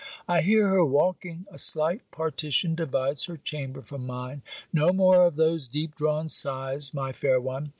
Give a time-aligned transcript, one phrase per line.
[0.27, 1.45] I hear her walking.
[1.51, 4.41] A slight partition divides her chamber from mine.
[4.73, 7.69] No more of those deep drawn sighs, my fair one!